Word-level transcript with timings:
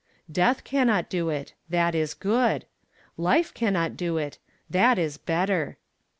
Death 0.31 0.63
cannot 0.63 1.11
do 1.11 1.29
it! 1.29 1.53
that 1.69 1.93
is 1.93 2.15
good! 2.15 2.65
Life 3.17 3.53
cannot 3.53 3.95
do 3.95 4.17
it! 4.17 4.39
that 4.67 4.97
is 4.97 5.17
better! 5.19 5.77